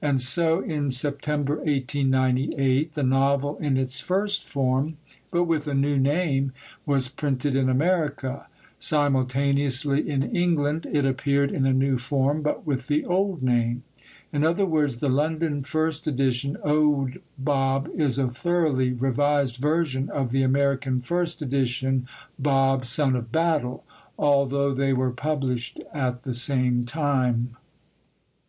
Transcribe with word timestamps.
And 0.00 0.20
so, 0.20 0.60
in 0.60 0.92
September, 0.92 1.54
1898, 1.56 2.92
the 2.92 3.02
novel 3.02 3.56
in 3.58 3.76
its 3.76 3.98
first 3.98 4.44
form, 4.48 4.98
but 5.32 5.46
with 5.48 5.66
a 5.66 5.74
new 5.74 5.98
name, 5.98 6.52
was 6.86 7.08
printed 7.08 7.56
in 7.56 7.68
America; 7.68 8.46
simultaneously 8.78 10.08
in 10.08 10.22
England 10.22 10.86
it 10.92 11.04
appeared 11.04 11.50
in 11.50 11.66
a 11.66 11.72
new 11.72 11.98
form, 11.98 12.40
but 12.40 12.64
with 12.64 12.86
the 12.86 13.04
old 13.04 13.42
name. 13.42 13.82
In 14.32 14.44
other 14.44 14.64
words, 14.64 15.00
the 15.00 15.08
London 15.08 15.64
first 15.64 16.06
edition, 16.06 16.56
Owd 16.64 17.20
Bob, 17.36 17.88
is 17.96 18.16
a 18.16 18.28
thoroughly 18.30 18.92
revised 18.92 19.56
version 19.56 20.08
of 20.08 20.30
the 20.30 20.44
American 20.44 21.00
first 21.00 21.42
edition, 21.42 22.06
Bob, 22.38 22.84
Son 22.84 23.16
of 23.16 23.32
Battle, 23.32 23.82
although 24.16 24.72
they 24.72 24.92
were 24.92 25.10
published 25.10 25.80
at 25.92 26.22
the 26.22 26.32
same 26.34 26.84
time. 26.84 27.56